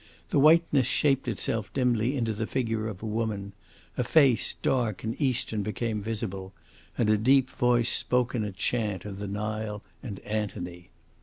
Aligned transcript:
The 0.31 0.39
whiteness 0.39 0.87
shaped 0.87 1.27
itself 1.27 1.71
dimly 1.75 2.17
into 2.17 2.33
the 2.33 2.47
figure 2.47 2.87
of 2.87 3.03
a 3.03 3.05
woman, 3.05 3.53
a 3.95 4.03
face 4.03 4.55
dark 4.55 5.03
and 5.03 5.13
Eastern 5.21 5.61
became 5.61 6.01
visible, 6.01 6.55
and 6.97 7.07
a 7.07 7.19
deep 7.19 7.51
voice 7.51 7.89
spoke 7.91 8.33
in 8.33 8.43
a 8.43 8.51
chant 8.51 9.05
of 9.05 9.17
the 9.17 9.27
Nile 9.27 9.83
and 10.01 10.17
Antony. 10.21 10.89